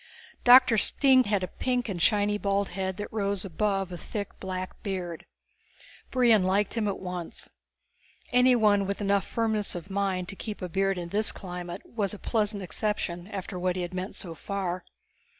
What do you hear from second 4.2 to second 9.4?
black beard. Brion had liked him at once. Anyone with enough